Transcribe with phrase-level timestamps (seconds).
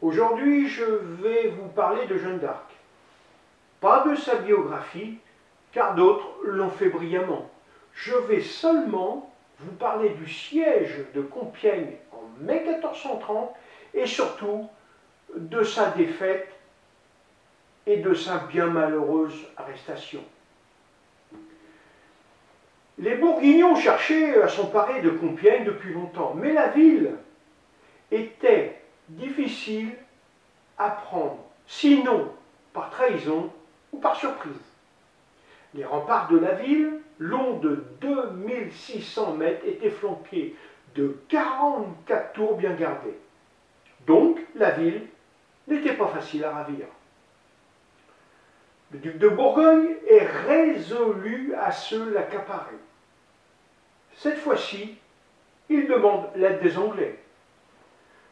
[0.00, 2.70] Aujourd'hui, je vais vous parler de Jeanne d'Arc.
[3.80, 5.18] Pas de sa biographie,
[5.72, 7.50] car d'autres l'ont fait brillamment.
[7.94, 13.52] Je vais seulement vous parler du siège de Compiègne en mai 1430
[13.94, 14.68] et surtout
[15.34, 16.48] de sa défaite
[17.86, 20.22] et de sa bien malheureuse arrestation.
[22.98, 27.14] Les Bourguignons cherchaient à s'emparer de Compiègne depuis longtemps, mais la ville
[28.12, 28.77] était
[29.08, 29.94] difficile
[30.76, 32.32] à prendre, sinon
[32.72, 33.50] par trahison
[33.92, 34.52] ou par surprise.
[35.74, 40.54] Les remparts de la ville, longs de 2600 mètres, étaient flanqués
[40.94, 43.18] de 44 tours bien gardées.
[44.06, 45.06] Donc, la ville
[45.66, 46.86] n'était pas facile à ravir.
[48.90, 52.76] Le duc de Bourgogne est résolu à se l'accaparer.
[54.16, 54.96] Cette fois-ci,
[55.68, 57.18] il demande l'aide des Anglais.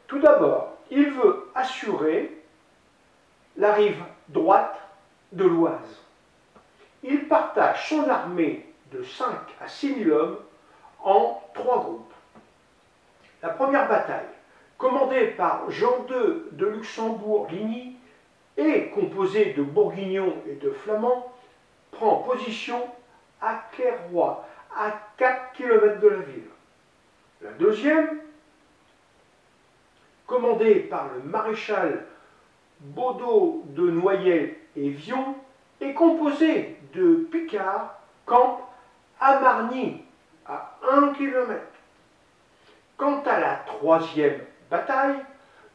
[0.07, 2.43] Tout d'abord, il veut assurer
[3.57, 4.79] la rive droite
[5.33, 6.03] de l'Oise.
[7.03, 9.27] Il partage son armée de 5
[9.61, 10.39] à 6 000 hommes
[11.03, 12.13] en trois groupes.
[13.43, 14.27] La première bataille,
[14.79, 17.97] commandée par Jean II de Luxembourg-Ligny
[18.57, 21.33] et composée de Bourguignons et de Flamands,
[21.93, 22.83] prend position
[23.41, 24.45] à Clairoy,
[24.77, 26.51] à 4 km de la ville.
[27.43, 28.21] La deuxième,
[30.27, 32.05] commandée par le maréchal
[32.81, 35.35] Baudot de Noyelles et Vion,
[35.81, 38.69] est composée de Picard, camp
[39.21, 40.03] à Marny,
[40.47, 41.61] à 1 km.
[42.97, 45.17] Quant à la troisième bataille,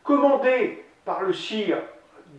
[0.03, 1.81] commandée par le sire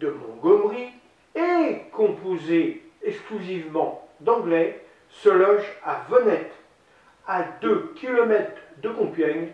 [0.00, 0.90] de Montgomery
[1.34, 6.52] et composée exclusivement d'Anglais, se loge à Venette,
[7.26, 9.48] à 2 km de Compiègne,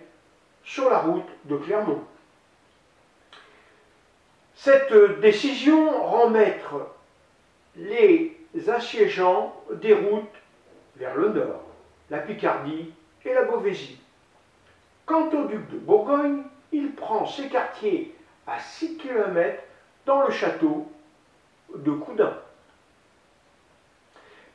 [0.65, 2.03] sur la route de Clermont.
[4.71, 6.75] Cette décision rend maître
[7.75, 8.37] les
[8.69, 10.37] assiégeants des routes
[10.97, 11.62] vers le nord,
[12.11, 12.93] la Picardie
[13.25, 13.99] et la Beauvaisie.
[15.07, 18.15] Quant au duc de Bourgogne, il prend ses quartiers
[18.47, 19.59] à 6 km
[20.05, 20.87] dans le château
[21.75, 22.37] de Coudin.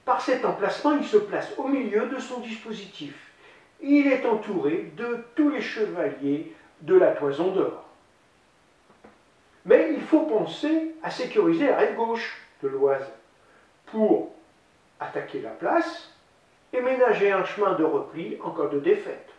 [0.05, 3.15] Par cet emplacement, il se place au milieu de son dispositif.
[3.81, 7.83] Il est entouré de tous les chevaliers de la Toison d'Or.
[10.13, 13.11] Faut penser à sécuriser la rive gauche de l'Oise
[13.87, 14.31] pour
[14.99, 16.13] attaquer la place
[16.71, 19.29] et ménager un chemin de repli en cas de défaite.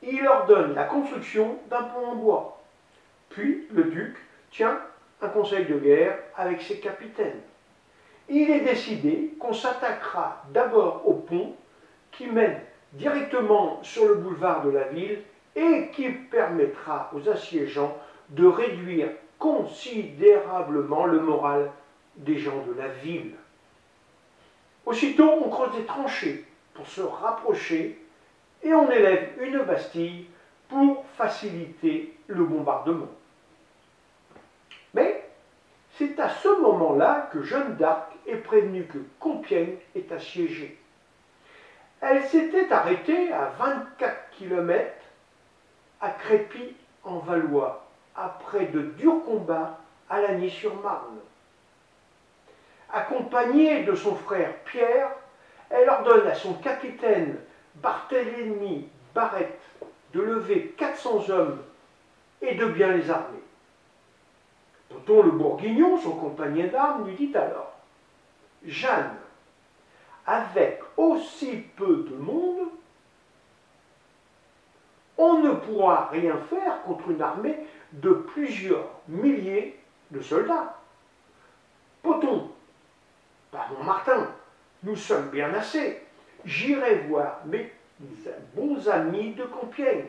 [0.00, 2.62] Il ordonne la construction d'un pont en bois.
[3.30, 4.16] Puis le duc
[4.52, 4.78] tient
[5.20, 7.40] un conseil de guerre avec ses capitaines
[8.28, 11.56] il est décidé qu'on s'attaquera d'abord au pont
[12.12, 12.60] qui mène
[12.92, 15.18] directement sur le boulevard de la ville
[15.56, 17.96] et qui permettra aux assiégeants
[18.30, 19.08] de réduire
[19.42, 21.72] considérablement le moral
[22.14, 23.34] des gens de la ville.
[24.86, 26.44] Aussitôt, on creuse des tranchées
[26.74, 28.00] pour se rapprocher
[28.62, 30.26] et on élève une bastille
[30.68, 33.08] pour faciliter le bombardement.
[34.94, 35.28] Mais
[35.98, 40.78] c'est à ce moment-là que Jeanne d'Arc est prévenue que Compiègne est assiégée.
[42.00, 44.94] Elle s'était arrêtée à 24 km
[46.00, 47.81] à Crépy en Valois,
[48.16, 49.78] après de durs combats
[50.08, 51.18] à Lagny-sur-Marne.
[52.92, 55.10] Accompagnée de son frère Pierre,
[55.70, 57.38] elle ordonne à son capitaine
[57.76, 59.60] Barthélemy Barrette
[60.12, 61.58] de lever 400 hommes
[62.42, 63.42] et de bien les armer.
[64.90, 67.72] Tonton le Bourguignon, son compagnon d'armes, lui dit alors
[68.64, 69.16] Jeanne,
[70.26, 72.68] avec aussi peu de monde,
[75.22, 77.56] on ne pourra rien faire contre une armée
[77.92, 79.78] de plusieurs milliers
[80.10, 80.76] de soldats.
[82.02, 82.50] Poton,
[83.52, 84.28] pardon Martin,
[84.82, 86.02] nous sommes bien assez.
[86.44, 87.70] J'irai voir mes
[88.56, 90.06] bons amis de Compiègne.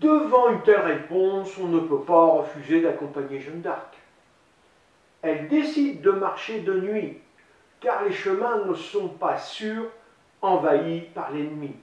[0.00, 3.94] Devant une telle réponse, on ne peut pas refuser d'accompagner Jeanne d'Arc.
[5.20, 7.18] Elle décide de marcher de nuit,
[7.80, 9.90] car les chemins ne sont pas sûrs,
[10.40, 11.74] envahis par l'ennemi.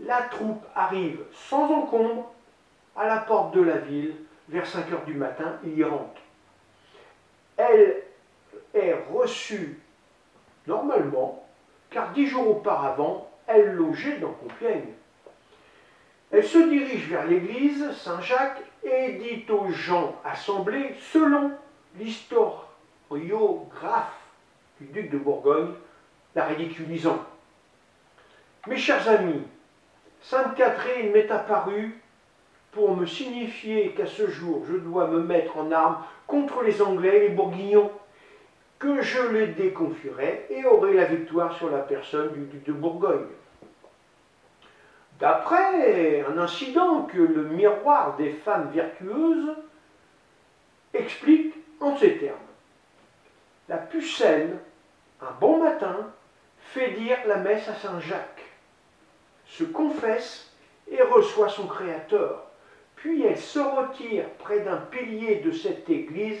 [0.00, 2.32] La troupe arrive sans encombre
[2.96, 4.16] à la porte de la ville
[4.48, 6.20] vers 5 heures du matin, il y rentre.
[7.56, 8.02] Elle
[8.74, 9.80] est reçue
[10.66, 11.46] normalement,
[11.90, 14.92] car dix jours auparavant, elle logeait dans Compiègne.
[16.32, 21.52] Elle se dirige vers l'église Saint-Jacques et dit aux gens assemblés, selon
[21.96, 24.18] l'historiographe
[24.80, 25.74] du duc de Bourgogne,
[26.34, 27.24] la ridiculisant.
[28.66, 29.44] Mes chers amis,
[30.24, 32.00] Sainte Catherine m'est apparue
[32.72, 37.16] pour me signifier qu'à ce jour je dois me mettre en armes contre les Anglais
[37.16, 37.92] et les Bourguignons,
[38.78, 43.26] que je les déconfierai et aurai la victoire sur la personne du duc de Bourgogne.
[45.20, 49.54] D'après un incident que le miroir des femmes vertueuses
[50.94, 52.36] explique en ces termes.
[53.68, 54.56] La pucelle,
[55.20, 56.10] un bon matin,
[56.72, 58.53] fait dire la messe à Saint Jacques,
[59.58, 60.50] se confesse
[60.90, 62.44] et reçoit son Créateur.
[62.96, 66.40] Puis elle se retire près d'un pilier de cette église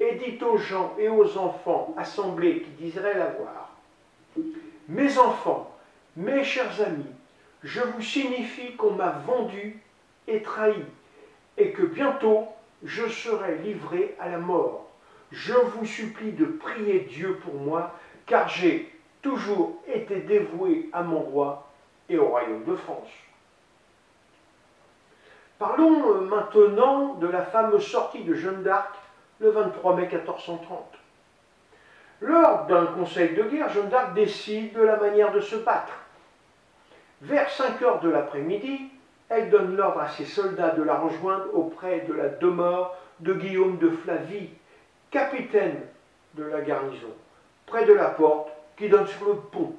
[0.00, 3.76] et dit aux gens et aux enfants assemblés qui désiraient la voir,
[4.88, 5.76] Mes enfants,
[6.16, 7.04] mes chers amis,
[7.62, 9.80] je vous signifie qu'on m'a vendu
[10.26, 10.82] et trahi,
[11.56, 12.46] et que bientôt
[12.82, 14.90] je serai livré à la mort.
[15.32, 18.90] Je vous supplie de prier Dieu pour moi, car j'ai
[19.22, 21.63] toujours été dévoué à mon roi
[22.08, 23.08] et au royaume de France.
[25.58, 28.94] Parlons euh, maintenant de la fameuse sortie de Jeanne d'Arc
[29.40, 30.78] le 23 mai 1430.
[32.20, 35.92] Lors d'un conseil de guerre, Jeanne d'Arc décide de la manière de se battre.
[37.22, 38.90] Vers 5 heures de l'après-midi,
[39.28, 43.78] elle donne l'ordre à ses soldats de la rejoindre auprès de la demeure de Guillaume
[43.78, 44.50] de Flavie,
[45.10, 45.80] capitaine
[46.34, 47.12] de la garnison,
[47.66, 49.74] près de la porte qui donne sur le pont.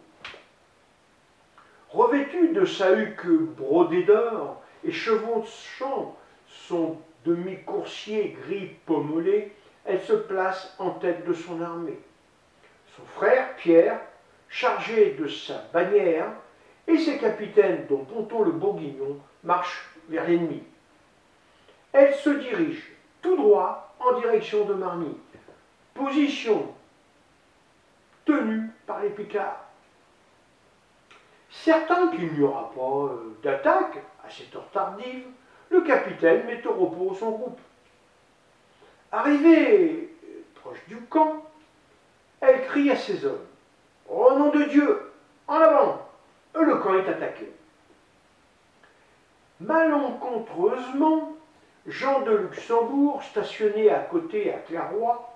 [1.96, 3.26] Revêtu de sa huque
[3.56, 6.14] brodée d'or et chevauchant
[6.50, 9.54] son demi-coursier gris pommelé,
[9.86, 11.98] elle se place en tête de son armée.
[12.98, 14.02] Son frère, Pierre,
[14.50, 16.28] chargé de sa bannière,
[16.86, 20.64] et ses capitaines, dont Ponton le Bourguignon, marchent vers l'ennemi.
[21.94, 22.92] Elle se dirige
[23.22, 25.18] tout droit en direction de Marny,
[25.94, 26.74] position
[28.26, 29.65] tenue par les Picards.
[31.64, 35.26] Certain qu'il n'y aura pas euh, d'attaque à cette heure tardive,
[35.70, 37.60] le capitaine met au repos son groupe.
[39.12, 41.44] Arrivée euh, proche du camp,
[42.42, 43.46] elle crie à ses hommes
[44.10, 45.12] Au nom de Dieu,
[45.48, 46.08] en avant
[46.54, 47.52] Le camp est attaqué.
[49.60, 51.34] Malencontreusement,
[51.88, 55.34] Jean de Luxembourg, stationné à côté à Clairoy,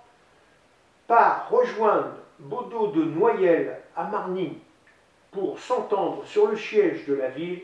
[1.07, 4.59] part rejoindre Baudot de Noyelles à Marny
[5.31, 7.61] pour s'entendre sur le siège de la ville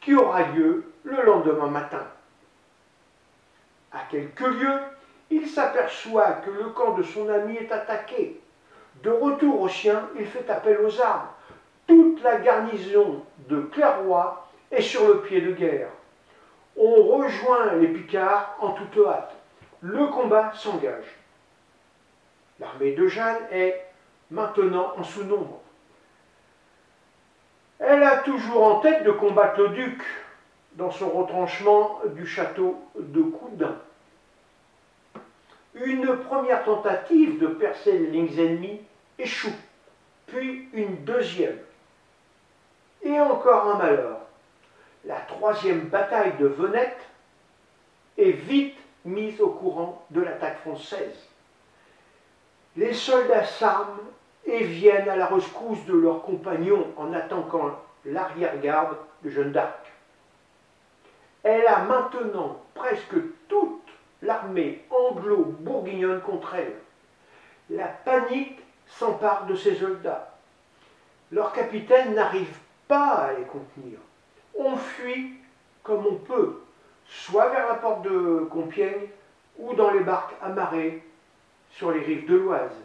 [0.00, 2.06] qui aura lieu le lendemain matin.
[3.92, 4.80] À quelques lieues,
[5.30, 8.40] il s'aperçoit que le camp de son ami est attaqué.
[9.02, 11.28] De retour au sien, il fait appel aux armes.
[11.86, 15.88] Toute la garnison de Clairoy est sur le pied de guerre.
[16.76, 19.34] On rejoint les Picards en toute hâte.
[19.80, 21.18] Le combat s'engage.
[22.58, 23.84] L'armée de Jeanne est
[24.30, 25.60] maintenant en sous-nombre.
[27.78, 30.02] Elle a toujours en tête de combattre le duc
[30.72, 33.76] dans son retranchement du château de Coudin.
[35.74, 38.80] Une première tentative de percer les lignes ennemies
[39.18, 39.54] échoue,
[40.26, 41.58] puis une deuxième.
[43.02, 44.20] Et encore un malheur.
[45.04, 47.00] La troisième bataille de Venette
[48.16, 51.28] est vite mise au courant de l'attaque française.
[52.76, 54.00] Les soldats s'arment
[54.46, 59.92] et viennent à la rescousse de leurs compagnons en attaquant l'arrière-garde de Jeanne d'Arc.
[61.42, 63.16] Elle a maintenant presque
[63.48, 63.88] toute
[64.22, 66.74] l'armée anglo-bourguignonne contre elle.
[67.70, 70.34] La panique s'empare de ses soldats.
[71.32, 73.98] Leur capitaine n'arrive pas à les contenir.
[74.58, 75.34] On fuit
[75.82, 76.62] comme on peut,
[77.06, 79.08] soit vers la porte de Compiègne
[79.58, 81.02] ou dans les barques amarrées
[81.70, 82.76] sur les rives de l'Oise.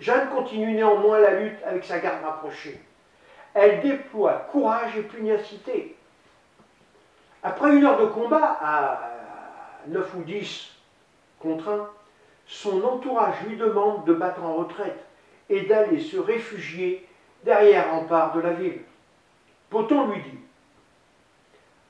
[0.00, 2.80] Jeanne continue néanmoins la lutte avec sa garde rapprochée.
[3.54, 5.96] Elle déploie courage et pugnacité.
[7.42, 9.10] Après une heure de combat, à
[9.86, 10.72] 9 ou 10
[11.40, 11.88] contre 1,
[12.46, 15.04] son entourage lui demande de battre en retraite
[15.48, 17.08] et d'aller se réfugier
[17.44, 18.82] derrière rempart de la ville.
[19.70, 20.38] Poton lui dit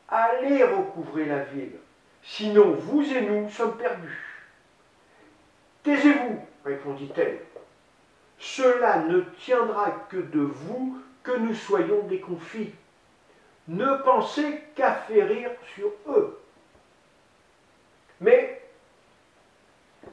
[0.09, 1.77] Allez recouvrer la ville,
[2.23, 4.47] sinon vous et nous sommes perdus.
[5.83, 7.41] Taisez-vous, répondit-elle.
[8.38, 12.73] Cela ne tiendra que de vous que nous soyons déconfits.
[13.69, 16.38] Ne pensez qu'à faire rire sur eux.
[18.21, 18.62] Mais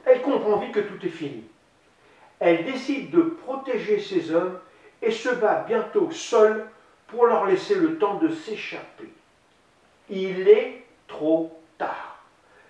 [0.04, 1.44] elle comprend vite que tout est fini.
[2.40, 4.58] Elle décide de protéger ses hommes
[5.00, 6.66] et se bat bientôt seule
[7.06, 9.12] pour leur laisser le temps de s'échapper.
[10.10, 12.18] Il est trop tard.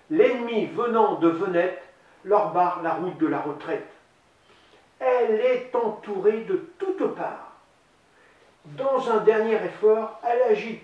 [0.09, 1.81] L'ennemi venant de Venette
[2.23, 3.87] leur barre la route de la retraite.
[4.99, 7.53] Elle est entourée de toutes parts.
[8.65, 10.81] Dans un dernier effort, elle agite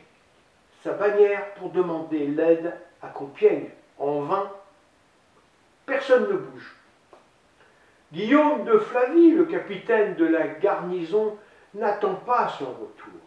[0.84, 3.70] sa bannière pour demander l'aide à Compiègne.
[3.98, 4.52] En vain,
[5.86, 6.76] personne ne bouge.
[8.12, 11.38] Guillaume de Flavie, le capitaine de la garnison,
[11.74, 13.20] n'attend pas son retour.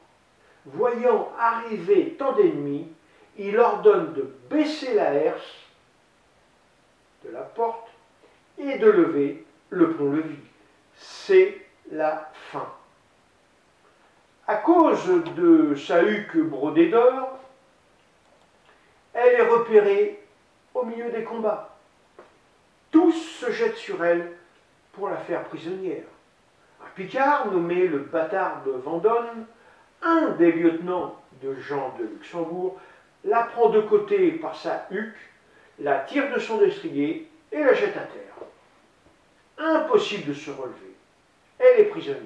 [0.67, 2.89] Voyant arriver tant d'ennemis,
[3.37, 5.55] il ordonne de baisser la herse
[7.25, 7.89] de la porte
[8.59, 10.39] et de lever le pont-levis.
[10.97, 11.59] C'est
[11.91, 12.69] la fin.
[14.47, 17.39] À cause de sa huque brodée d'or,
[19.15, 20.23] elle est repérée
[20.75, 21.77] au milieu des combats.
[22.91, 24.33] Tous se jettent sur elle
[24.93, 26.05] pour la faire prisonnière.
[26.83, 29.47] Un Picard, nommé le bâtard de Vendôme,
[30.03, 32.79] un des lieutenants de Jean de Luxembourg,
[33.25, 35.17] la prend de côté par sa huque,
[35.79, 38.35] la tire de son destrier et la jette à terre.
[39.59, 40.95] Impossible de se relever.
[41.59, 42.21] Elle est prisonnière.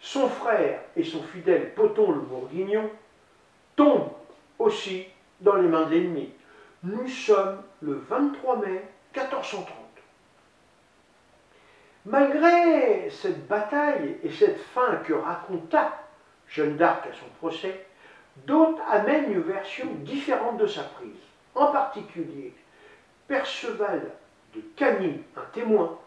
[0.00, 2.90] Son frère et son fidèle Poton le Bourguignon
[3.76, 4.12] tombent
[4.58, 5.06] aussi
[5.40, 6.30] dans les mains de l'ennemi.
[6.82, 8.84] Nous sommes le 23 mai
[9.14, 9.74] 1430.
[12.06, 15.98] Malgré cette bataille et cette fin que raconta
[16.48, 17.86] Jeanne d'Arc à son procès,
[18.46, 21.10] d'autres amènent une version différente de sa prise.
[21.54, 22.54] En particulier,
[23.26, 24.10] Perceval
[24.54, 25.98] de Cagny, un témoin,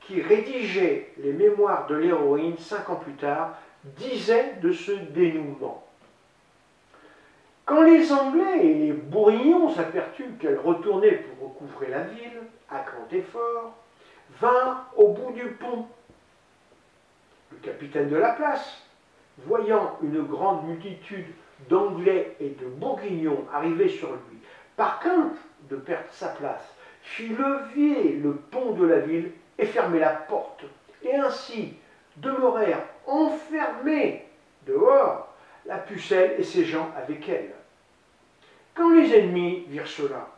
[0.00, 5.84] qui rédigeait les mémoires de l'héroïne cinq ans plus tard, disait de ce dénouement.
[7.64, 12.40] Quand les Anglais et les Bourguignons s'aperçurent qu'elle retournait pour recouvrer la ville,
[12.70, 13.76] à grand effort,
[14.40, 15.86] vinrent au bout du pont.
[17.52, 18.82] Le capitaine de la place,
[19.44, 21.26] voyant une grande multitude
[21.68, 24.38] d'Anglais et de Bourguignons arriver sur lui,
[24.76, 25.36] par crainte
[25.68, 26.74] de perdre sa place,
[27.08, 30.64] fit lever le pont de la ville et fermer la porte.
[31.02, 31.74] Et ainsi
[32.16, 34.26] demeurèrent enfermés
[34.66, 35.34] dehors
[35.66, 37.54] la pucelle et ses gens avec elle.
[38.74, 40.28] Quand les ennemis virent cela,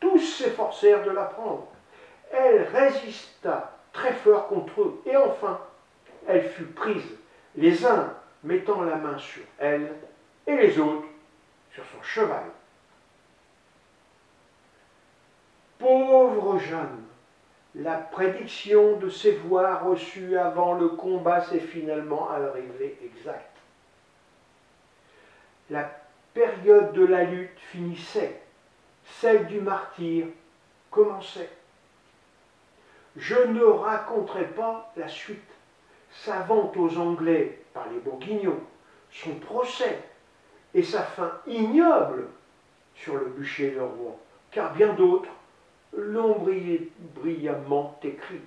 [0.00, 1.68] tous s'efforcèrent de la prendre.
[2.32, 5.60] Elle résista très fort contre eux, et enfin,
[6.26, 7.16] elle fut prise,
[7.54, 8.12] les uns
[8.42, 9.92] mettant la main sur elle,
[10.46, 11.06] et les autres
[11.72, 12.44] sur son cheval.
[15.78, 17.04] Pauvre Jeanne,
[17.74, 23.56] la prédiction de ses voix reçues avant le combat s'est finalement arrivée exacte.
[25.70, 25.90] La
[26.32, 28.40] période de la lutte finissait,
[29.04, 30.26] celle du martyr
[30.90, 31.50] commençait.
[33.16, 35.40] Je ne raconterai pas la suite,
[36.10, 38.60] sa vente aux Anglais par les Bourguignons,
[39.10, 39.98] son procès
[40.74, 42.28] et sa fin ignoble
[42.94, 44.16] sur le bûcher de roi,
[44.50, 45.30] car bien d'autres
[45.96, 46.38] l'ont
[47.14, 48.40] brillamment écrit.